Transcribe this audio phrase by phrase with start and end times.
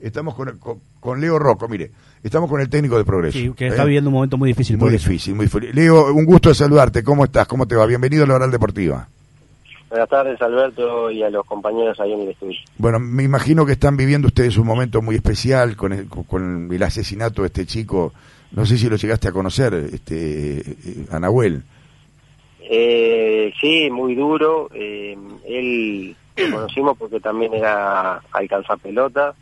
[0.00, 0.58] Estamos con,
[1.00, 1.90] con, Leo Rocco, mire,
[2.22, 3.38] estamos con el técnico de Progreso.
[3.38, 3.86] Sí, que está ¿eh?
[3.86, 4.78] viviendo un momento muy difícil.
[4.78, 5.74] Muy difícil, muy difícil.
[5.74, 7.04] Leo, un gusto de saludarte.
[7.04, 7.46] ¿Cómo estás?
[7.46, 7.84] ¿Cómo te va?
[7.86, 9.06] Bienvenido a la Oral Deportiva.
[9.90, 12.56] Buenas tardes, Alberto, y a los compañeros ahí en el estudio.
[12.78, 16.82] Bueno, me imagino que están viviendo ustedes un momento muy especial con el, con el
[16.82, 18.12] asesinato de este chico.
[18.52, 21.62] No sé si lo llegaste a conocer, este, eh, a Nahuel.
[22.60, 24.70] Eh, sí, muy duro.
[24.72, 29.34] Eh, él lo conocimos porque también era alcanzar pelota.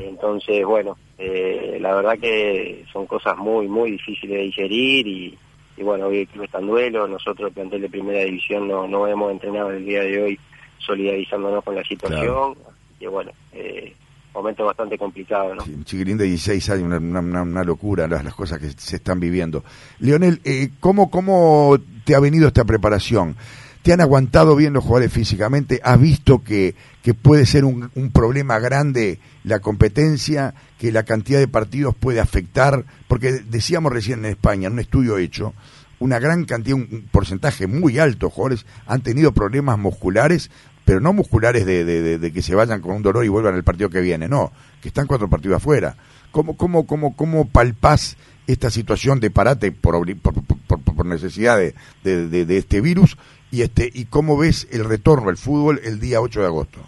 [0.00, 5.38] Entonces, bueno, eh, la verdad que son cosas muy, muy difíciles de digerir y,
[5.76, 8.86] y bueno, hoy el club está en duelo, nosotros el plantel de primera división no,
[8.86, 10.40] no hemos entrenado el día de hoy
[10.78, 12.54] solidarizándonos con la situación,
[12.98, 13.94] y bueno, eh,
[14.34, 15.64] momento bastante complicado, ¿no?
[15.64, 19.64] un chiquirín de 16 años, una, una, locura las, las, cosas que se están viviendo.
[19.98, 23.36] Leonel, eh, ¿cómo, ¿cómo te ha venido esta preparación?
[23.82, 25.80] ¿Te han aguantado bien los jugadores físicamente?
[25.82, 31.48] ¿Has visto que, que puede ser un, problema grande la competencia, que la cantidad de
[31.48, 32.84] partidos puede afectar?
[33.08, 35.54] Porque decíamos recién en España, en un estudio hecho,
[35.98, 40.50] una gran cantidad, un porcentaje muy alto de jugadores han tenido problemas musculares,
[40.84, 44.00] pero no musculares de, que se vayan con un dolor y vuelvan al partido que
[44.00, 45.96] viene, no, que están cuatro partidos afuera.
[46.32, 48.16] ¿Cómo, cómo, cómo, cómo palpás
[48.46, 53.16] esta situación de parate por, por, necesidad de, este virus
[53.50, 56.80] y este y cómo ves el retorno al fútbol el día 8 de agosto.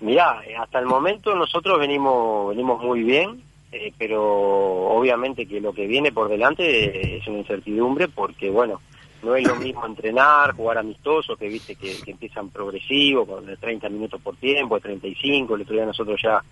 [0.00, 5.86] Mirá, hasta el momento nosotros venimos venimos muy bien, eh, pero obviamente que lo que
[5.86, 8.80] viene por delante es una incertidumbre porque bueno,
[9.22, 13.88] no es lo mismo entrenar, jugar amistoso, que viste que, que empiezan progresivo, con 30
[13.88, 16.42] minutos por tiempo, 35, el otro día nosotros ya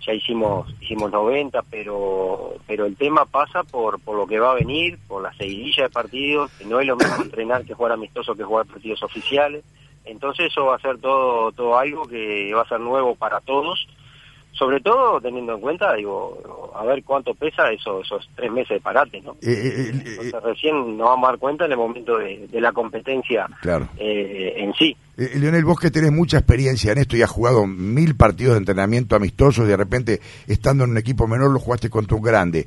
[0.00, 4.54] ya hicimos hicimos 90, pero pero el tema pasa por por lo que va a
[4.54, 8.34] venir, por la seguidilla de partidos, que no es lo mismo entrenar que jugar amistoso
[8.34, 9.64] que jugar partidos oficiales.
[10.04, 13.86] Entonces eso va a ser todo todo algo que va a ser nuevo para todos
[14.54, 18.80] sobre todo teniendo en cuenta, digo, a ver cuánto pesa eso, esos tres meses de
[18.80, 19.32] parate, ¿no?
[19.42, 22.72] Eh, eh, eh, Entonces recién nos vamos a dar cuenta en el momento de, la
[22.72, 23.88] competencia claro.
[23.98, 24.96] en sí.
[25.16, 29.16] Leonel, vos que tenés mucha experiencia en esto y has jugado mil partidos de entrenamiento
[29.16, 32.66] amistosos y de repente estando en un equipo menor lo jugaste contra un grande.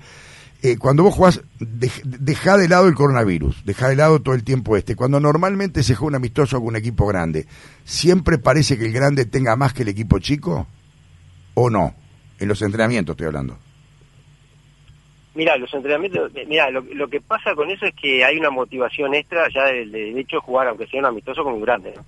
[0.78, 4.96] cuando vos jugás, deja de lado el coronavirus, deja de lado todo el tiempo este.
[4.96, 7.48] Cuando normalmente se juega un amistoso con un equipo grande,
[7.86, 10.68] ¿siempre parece que el grande tenga más que el equipo chico?
[11.60, 11.92] O no?
[12.40, 13.58] En los entrenamientos estoy hablando.
[15.34, 19.48] Mira, los entrenamientos, mira, lo, que pasa con eso es que hay una motivación extra
[19.54, 22.06] ya del de hecho jugar, aunque sea un amistoso, con un grande, ¿no?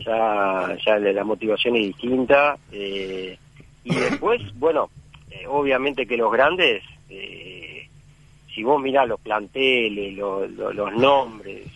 [0.00, 2.56] Ya, ya la motivación es distinta.
[2.72, 3.38] Eh,
[3.84, 4.88] y después, bueno,
[5.30, 7.86] eh, obviamente que los grandes, eh,
[8.54, 11.66] si vos mirás los planteles, los nombres,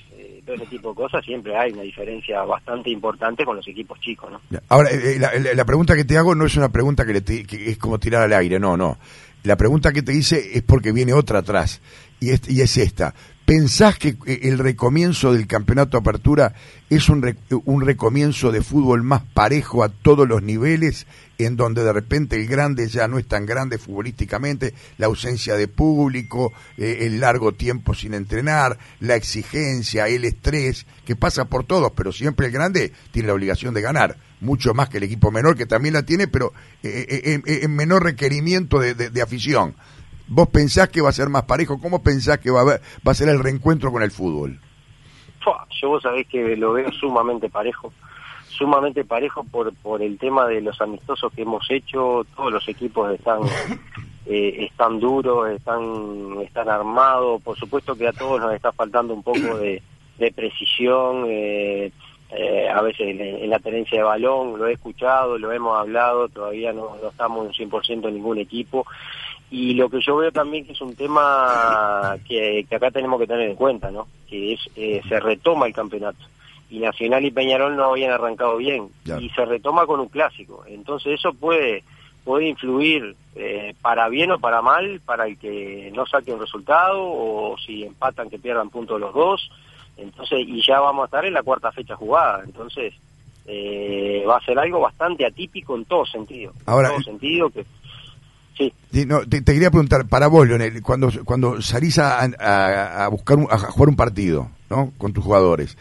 [0.44, 4.30] todo ese tipo de cosas, siempre hay una diferencia bastante importante con los equipos chicos,
[4.30, 4.41] ¿no?
[4.69, 7.98] Ahora, eh, eh, la, pregunta que te hago no es una pregunta que, es como
[7.98, 8.98] tirar al aire, no, no.
[9.44, 11.81] La pregunta que te hice es porque viene otra atrás,
[12.20, 13.14] y y es esta.
[13.52, 16.54] ¿Pensás que eh, el recomienzo del campeonato apertura
[16.88, 17.36] es un,
[17.66, 22.46] un recomienzo de fútbol más parejo a todos los niveles, en donde de repente el
[22.46, 27.92] grande ya no es tan grande futbolísticamente, la ausencia de público, eh, el largo tiempo
[27.92, 33.28] sin entrenar, la exigencia, el estrés, que pasa por todos, pero siempre el grande tiene
[33.28, 36.54] la obligación de ganar, mucho más que el equipo menor, que también la tiene, pero
[36.82, 39.74] eh, en menor requerimiento de afición.
[40.28, 41.78] ¿Vos pensás que va a ser más parejo?
[41.81, 44.59] ¿Cómo pensás que va a, va a ser el reencuentro con el fútbol?
[45.83, 47.93] Yo vos sabés que lo veo sumamente parejo,
[48.49, 53.12] sumamente parejo por, por el tema de los amistosos que hemos hecho, todos los equipos
[53.12, 53.41] están
[54.27, 59.25] eh, están duros, están están armados, por supuesto que a todos nos está faltando un
[59.25, 59.82] poco de,
[60.37, 61.91] precisión, eh,
[62.31, 66.72] eh, a veces en, la tenencia de balón, lo he escuchado, lo hemos hablado, todavía
[66.72, 68.87] no, no estamos un 100% en ningún equipo
[69.52, 73.50] y lo que yo veo también que es un tema que, acá tenemos que tener
[73.50, 74.08] en cuenta, ¿no?
[74.26, 76.24] Que es eh, se retoma el campeonato
[76.70, 78.88] y Nacional y Peñarol no habían arrancado bien
[79.20, 80.64] y se retoma con un clásico.
[80.66, 81.84] Entonces eso puede
[82.24, 87.02] puede influir eh, para bien o para mal para el que no saque un resultado
[87.02, 89.50] o si empatan que pierdan puntos los dos.
[89.98, 92.43] Entonces y ya vamos a estar en la cuarta fecha jugada.
[92.43, 92.94] Entonces
[93.44, 96.55] eh, va a ser algo bastante atípico en todo sentido.
[96.64, 97.66] Ahora, en todo sentido que
[98.56, 98.72] Sí.
[99.06, 103.96] no, te, quería preguntar, para vos, Leonel, cuando, cuando salís a, buscar a jugar un
[103.96, 104.93] partido ¿no?
[104.99, 105.76] con tus jugadores,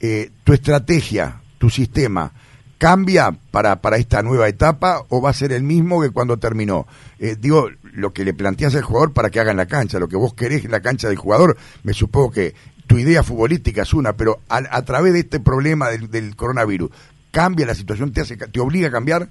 [0.00, 2.32] eh, ¿tu estrategia, tu sistema,
[2.78, 6.86] cambia para, para esta nueva etapa o va a ser el mismo que cuando terminó?
[7.18, 10.08] Eh, digo, lo que le planteas al jugador para que haga en la cancha, lo
[10.08, 12.54] que vos querés en la cancha del jugador, me supongo que
[12.86, 16.90] tu idea futbolística es una, pero a, a través de este problema del, del coronavirus,
[17.30, 18.12] ¿cambia la situación?
[18.12, 19.28] ¿Te, hace, ¿Te obliga a cambiar?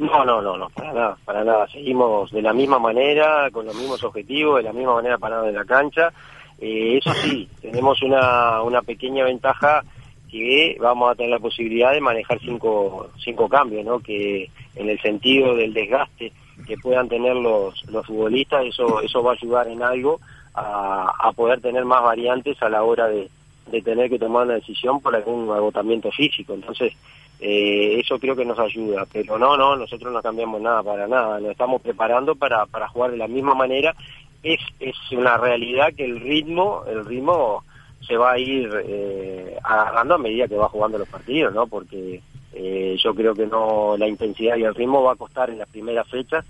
[0.00, 1.68] No, no, no, no, para nada, para nada.
[1.68, 5.56] Seguimos de la misma manera, con los mismos objetivos, de la misma manera parados en
[5.56, 6.10] la cancha.
[6.58, 9.84] Eh, eso sí, tenemos una, una pequeña ventaja
[10.30, 14.00] que vamos a tener la posibilidad de manejar cinco, cinco cambios, ¿no?
[14.00, 16.32] Que en el sentido del desgaste
[16.66, 20.18] que puedan tener los, los futbolistas, eso, eso va a ayudar en algo
[20.54, 23.28] a, a poder tener más variantes a la hora de,
[23.70, 26.54] de tener que tomar una decisión por algún agotamiento físico.
[26.54, 26.92] Entonces,
[27.40, 29.06] eh, eso creo que nos ayuda.
[29.12, 31.40] Pero no, no, nosotros no cambiamos nada para nada.
[31.40, 33.94] Nos estamos preparando para, para jugar de la misma manera.
[34.42, 37.64] Es, es una realidad que el ritmo, el ritmo
[38.06, 41.66] se va a ir eh, agarrando a medida que va jugando los partidos, ¿no?
[41.66, 42.20] Porque
[42.52, 45.68] eh, yo creo que no la intensidad y el ritmo va a costar en las
[45.68, 46.44] primeras fechas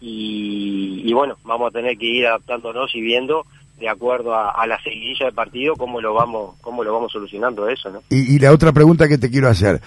[0.00, 3.46] y, y bueno, vamos a tener que ir adaptándonos y viendo
[3.78, 7.90] de acuerdo a, la seguidilla de partido cómo lo vamos cómo lo vamos solucionando eso,
[7.90, 8.02] ¿no?
[8.10, 9.80] Y, y la otra pregunta que te quiero hacer,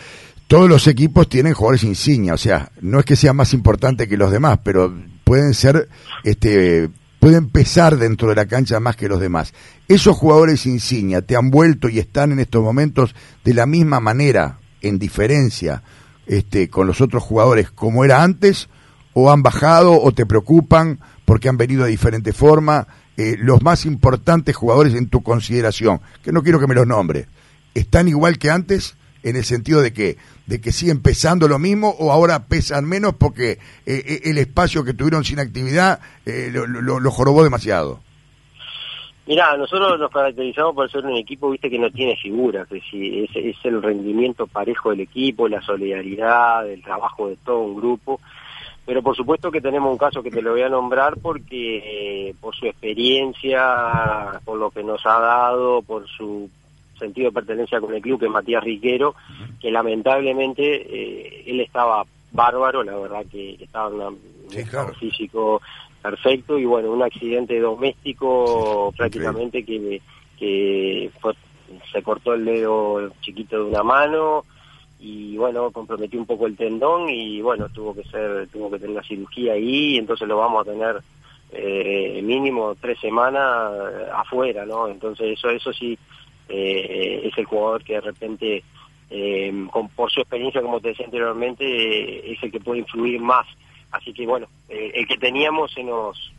[0.47, 4.17] todos los equipos tienen jugadores insignia, o sea, no es que sea más importante que
[4.17, 4.93] los demás, pero
[5.23, 5.87] pueden ser
[6.23, 6.89] este
[7.21, 9.53] pueden pesar dentro de la cancha más que los demás.
[9.87, 14.57] Esos jugadores insignia te han vuelto y están en estos momentos de la misma manera,
[14.81, 15.83] en diferencia,
[16.25, 18.69] este, con los otros jugadores como era antes,
[19.13, 22.87] o han bajado o te preocupan porque han venido de diferente forma.
[23.17, 27.27] Eh, los más importantes jugadores en tu consideración, que no quiero que me los nombre,
[27.73, 28.95] ¿están igual que antes?
[29.23, 30.17] en el sentido de que
[30.47, 34.83] de que siguen pesando lo mismo o ahora pesan menos porque eh, eh, el espacio
[34.83, 38.01] que tuvieron sin actividad eh, lo, lo, jorobó demasiado.
[39.27, 43.55] Mira, nosotros nos caracterizamos por ser un equipo, viste, que no tiene figuras, es, es,
[43.63, 48.19] el rendimiento parejo del equipo, la solidaridad, el trabajo de todo un grupo,
[48.85, 52.55] pero por supuesto que tenemos un caso que te lo voy a nombrar porque por
[52.55, 56.49] su experiencia, por lo que nos ha dado, por su
[56.97, 59.15] sentido de pertenencia con el club, que es Matías Riquero,
[59.59, 65.61] que lamentablemente eh, él estaba bárbaro, la verdad que estaba en un físico
[66.01, 70.01] perfecto y bueno, un accidente doméstico prácticamente que,
[70.39, 71.11] que
[71.91, 74.45] se cortó el dedo chiquito de una mano
[75.01, 78.95] y bueno, comprometió un poco el tendón y bueno, tuvo que ser, tuvo que tener
[78.95, 81.01] la cirugía ahí, entonces lo vamos a tener
[81.51, 83.73] eh, mínimo tres semanas
[84.13, 84.87] afuera, ¿no?
[84.87, 85.97] Entonces eso, eso sí
[86.47, 88.63] eh, es el jugador que de repente,
[89.09, 93.19] eh, con, por su experiencia, como te decía anteriormente, eh, es el que puede influir
[93.19, 93.47] más.
[93.91, 96.31] Así que bueno, el que teníamos se nos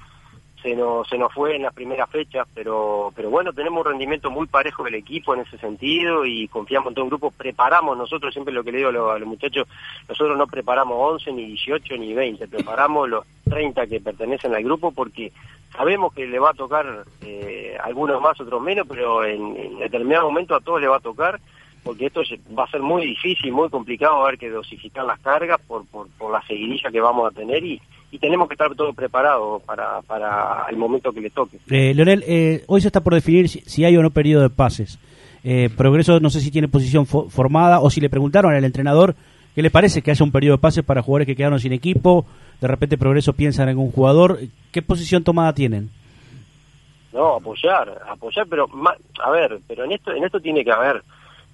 [0.62, 4.31] se nos, se nos fue en las primeras fechas, pero, pero bueno, tenemos un rendimiento
[4.31, 7.32] muy parejo del equipo en ese sentido y confiamos en todo el grupo.
[7.32, 9.67] Preparamos nosotros, siempre lo que le digo a los, muchachos,
[10.09, 14.93] nosotros no preparamos 11, ni 18, ni 20, preparamos los 30 que pertenecen al grupo
[14.93, 15.32] porque
[15.73, 20.55] sabemos que le va a tocar eh, algunos más, otros menos, pero en, determinado momento
[20.55, 21.41] a todos le va a tocar
[21.82, 22.23] porque esto
[22.56, 26.31] va a ser muy difícil, muy complicado, haber que dosificar las cargas por, por, por
[26.31, 27.82] la seguidilla que vamos a tener y,
[28.12, 31.56] y tenemos que estar todo preparado para, para el momento que le toque.
[31.70, 34.99] Eh, Leonel, eh, hoy se está por definir si, hay o no periodo de pases.
[35.43, 39.17] Eh, Progreso no sé si tiene posición formada o si le preguntaron al entrenador
[39.55, 42.26] qué le parece que haya un periodo de pases para jugadores que quedaron sin equipo,
[42.61, 44.38] de repente Progreso piensa en algún jugador,
[44.70, 45.88] ¿qué posición tomada tienen?
[47.14, 48.69] No, apoyar, apoyar, pero
[49.25, 51.03] a ver, pero en esto en esto tiene que haber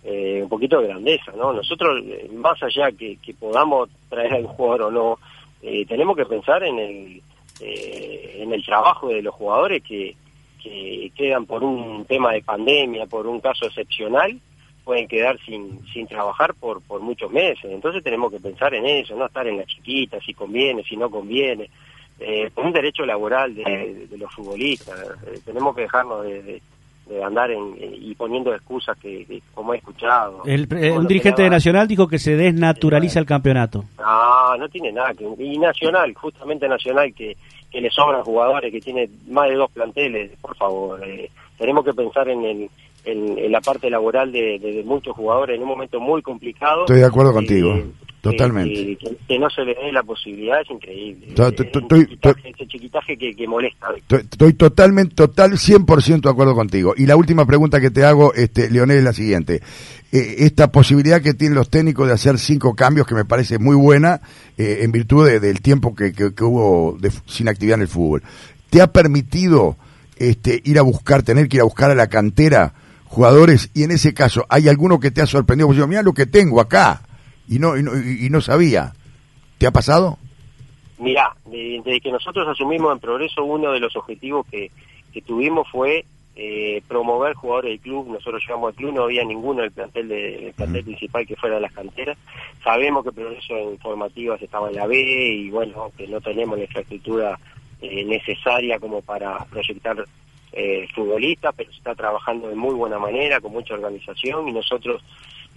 [0.02, 1.52] eh, un poquito de grandeza, ¿no?
[1.52, 2.02] Nosotros,
[2.34, 5.18] más allá que, que podamos traer a un jugador o no,
[5.62, 7.22] eh, tenemos que pensar en el,
[7.60, 10.14] eh, en el trabajo de los jugadores que,
[10.62, 14.38] que quedan por un tema de pandemia, por un caso excepcional,
[14.84, 17.66] pueden quedar sin, sin trabajar por, por muchos meses.
[17.66, 21.10] Entonces tenemos que pensar en eso, no estar en la chiquita, si conviene, si no
[21.10, 21.68] conviene.
[22.20, 24.98] Eh, un derecho laboral de, los futbolistas.
[25.26, 26.62] Eh, tenemos que dejarnos de, de
[27.24, 30.42] andar en, y poniendo excusas que, como he escuchado.
[30.44, 33.84] El, un dirigente de Nacional dijo que se desnaturaliza el campeonato.
[33.98, 37.36] No, no tiene nada que y Nacional, justamente Nacional que,
[37.70, 41.92] que le sobran jugadores, que tiene más de dos planteles, por favor, eh, tenemos que
[41.92, 42.70] pensar en el
[43.04, 46.82] en, la parte laboral de, muchos jugadores en un momento muy complicado.
[46.82, 47.74] Estoy de acuerdo contigo.
[48.18, 48.98] Eh, Totalmente.
[49.28, 51.28] Que, no se le dé la posibilidad es increíble.
[51.28, 53.88] ese chiquitaje que, molesta.
[54.08, 56.94] Estoy totalmente, total, 100% de acuerdo contigo.
[56.96, 59.62] Y la última pregunta que te hago, este, Leonel, es la siguiente.
[60.10, 63.76] Eh, esta posibilidad que tienen los técnicos de hacer cinco cambios, que me parece muy
[63.76, 64.20] buena,
[64.56, 68.22] eh, en virtud del tiempo que, hubo sin actividad en el fútbol,
[68.68, 69.76] ¿te ha permitido
[70.16, 73.70] este, ir a buscar, tener que ir a buscar a la cantera jugadores?
[73.74, 75.68] Y en ese caso, ¿hay alguno que te ha sorprendido?
[75.68, 77.02] Pues yo, mira lo que tengo acá
[77.48, 78.92] y no, y no, sabía.
[79.58, 80.18] ¿Te ha pasado?
[80.98, 84.70] Mirá, desde que nosotros asumimos en Progreso, uno de los objetivos que,
[85.12, 86.04] que tuvimos fue
[86.40, 88.12] eh, promover jugadores del club.
[88.12, 91.62] Nosotros llegamos al club, no había ninguno del plantel, de, plantel principal que fuera de
[91.62, 92.16] las canteras.
[92.62, 97.36] Sabemos que Progreso Informativas estaba en la B y bueno, que no tenemos la infraestructura
[97.82, 100.04] eh, necesaria como para proyectar
[100.52, 105.02] eh, futbolistas, pero se está trabajando de muy buena manera, con mucha organización y nosotros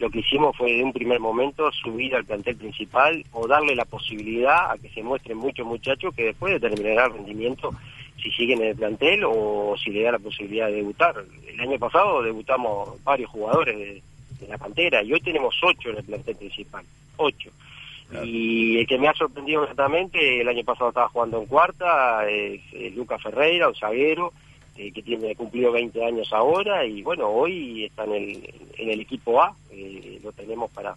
[0.01, 3.85] lo que hicimos fue de un primer momento subir al plantel principal o darle la
[3.85, 7.69] posibilidad a que se muestren muchos muchachos que después determinará el rendimiento
[8.21, 11.23] si siguen en el plantel o si le da la posibilidad de debutar.
[11.47, 16.03] El año pasado debutamos varios jugadores de, la cantera y hoy tenemos ocho en el
[16.03, 16.83] plantel principal,
[17.17, 17.51] ocho.
[18.23, 22.59] Y el que me ha sorprendido exactamente, el año pasado estaba jugando en cuarta, es,
[22.95, 24.33] Lucas Ferreira, un zaguero,
[24.89, 29.41] que tiene cumplido 20 años ahora y bueno, hoy está en el, en el equipo
[29.41, 30.95] A, eh, lo tenemos para...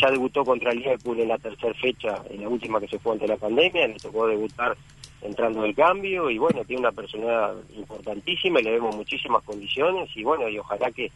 [0.00, 3.12] Ya debutó contra el Liverpool en la tercera fecha, en la última que se fue
[3.12, 4.76] ante la pandemia, le tocó debutar
[5.20, 10.22] entrando del cambio y bueno, tiene una personalidad importantísima y le vemos muchísimas condiciones y
[10.22, 11.10] bueno, y ojalá que,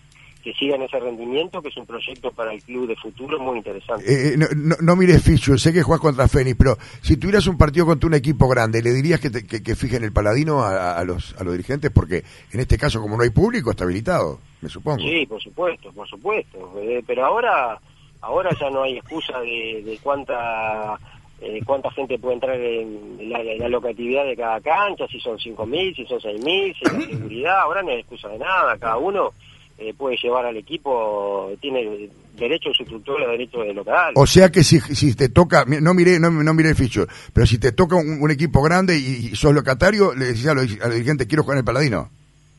[0.45, 4.05] que sigan ese rendimiento, que es un proyecto para el club de futuro muy interesante.
[4.05, 7.57] Eh, eh, no, no, mires Fichu, sé que juegas contra Fénix, pero si tuvieras un
[7.57, 11.45] partido contra un equipo grande, ¿le dirías que, que, fijen el paladino a, los, a
[11.45, 11.91] los dirigentes?
[11.91, 14.99] Porque en este caso, como no hay público, está habilitado, me supongo.
[14.99, 16.75] Sí, por supuesto, por supuesto.
[16.77, 17.81] Eh, pero ahora,
[18.21, 20.99] ahora ya no hay excusa de, de cuánta
[21.41, 25.97] eh, cuánta gente puede entrar en la, la, locatividad de cada cancha, si son 5.000,
[25.97, 29.33] si son 6.000, si la seguridad, ahora no hay excusa de nada, cada uno
[29.79, 34.13] eh, puede llevar al equipo, tiene derecho de su estructura, derecho de local.
[34.17, 37.47] O sea que si, si te toca, no miré, no, no miré el ficho, pero
[37.47, 41.27] si te toca un, equipo grande y, sos locatario, le decís a los, a dirigentes,
[41.27, 42.09] quiero jugar en el Paladino.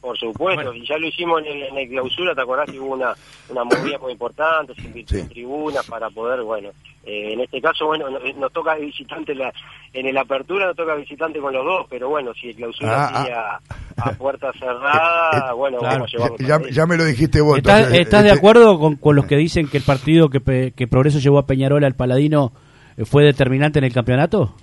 [0.02, 3.16] Por supuesto, y ya lo hicimos en el, en clausura, ¿te acordás que hubo una,
[3.50, 6.70] una movida muy importante, se invirtió en tribunas para poder, bueno,
[7.06, 9.52] eh, en este caso, bueno, nos, toca visitante la,
[9.94, 13.28] en el apertura, nos toca visitante con los dos, pero bueno, si el clausura ah,
[13.34, 13.60] ah.
[14.04, 17.58] a, puerta cerrada, bueno, vamos a ya, ya, me lo dijiste vos.
[17.58, 21.20] ¿Estás, de este acuerdo con, con, los que dicen que el partido que, que Progreso
[21.20, 22.52] llevó a Peñarol al Paladino
[22.98, 24.54] eh, fue determinante en el campeonato?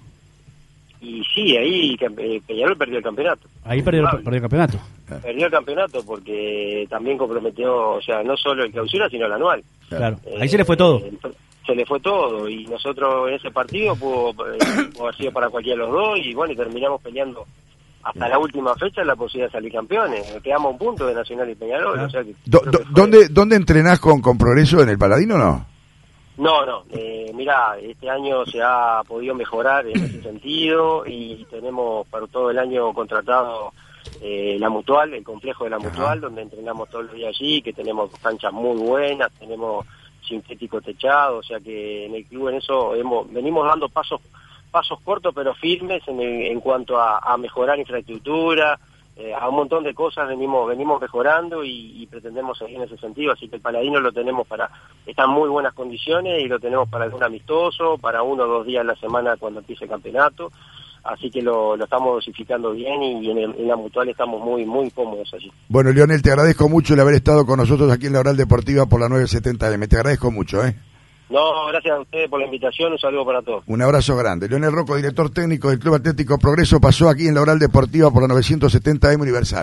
[1.00, 3.48] Y sí, ahí eh, Peñarol perdió el campeonato.
[3.64, 4.78] Ahí perdió, perdió, el campeonato.
[5.22, 9.64] Perdió el campeonato porque también comprometió, o sea, no solo el clausura, sino el anual.
[9.88, 10.98] Claro, ahí se le fue todo.
[10.98, 11.12] Eh,
[11.66, 14.58] se le fue todo y nosotros en ese partido pudo, eh,
[15.00, 17.46] haber sido para cualquiera de los dos y bueno, y terminamos peleando
[18.02, 20.26] hasta la última fecha la posibilidad de salir campeones.
[20.42, 21.98] Quedamos un punto de Nacional y Peñarol.
[22.00, 24.82] O sea ¿Dónde, ¿Dónde entrenás con, con Progreso?
[24.82, 25.66] ¿En el Paladino o no?
[26.38, 26.84] No, no.
[26.90, 32.50] Eh, mira, este año se ha podido mejorar en ese sentido y tenemos para todo
[32.50, 33.72] el año contratado
[34.20, 37.72] eh, la Mutual, el complejo de la Mutual, donde entrenamos todos los días allí, que
[37.72, 39.86] tenemos canchas muy buenas, tenemos
[40.26, 44.20] sintético techado, o sea que en el club en eso hemos, venimos dando pasos
[44.72, 48.80] pasos cortos pero firmes en, en cuanto a mejorar infraestructura,
[49.14, 53.32] eh, a un montón de cosas venimos venimos mejorando y, pretendemos seguir en ese sentido,
[53.32, 54.70] así que el Paladino lo tenemos para,
[55.06, 58.66] está en muy buenas condiciones y lo tenemos para algún amistoso, para uno o dos
[58.66, 60.50] días a la semana cuando empiece el campeonato,
[61.04, 65.52] así que lo, estamos dosificando bien y, en, la mutual estamos muy muy cómodos allí.
[65.68, 68.86] Bueno, Lionel, te agradezco mucho el haber estado con nosotros aquí en la Oral Deportiva
[68.86, 70.74] por la 970M, te agradezco mucho, ¿eh?
[71.32, 73.64] No, gracias a ustedes por la invitación, un saludo para todos.
[73.66, 74.50] Un abrazo grande.
[74.50, 78.20] Leonel Rocco, director técnico del Club Atlético Progreso, pasó aquí en la Oral Deportiva por
[78.20, 79.60] la 970M Universal.